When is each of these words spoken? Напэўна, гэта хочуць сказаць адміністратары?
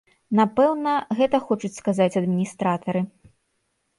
Напэўна, 0.37 0.93
гэта 1.19 1.41
хочуць 1.49 1.71
сказаць 1.81 2.19
адміністратары? 2.21 3.01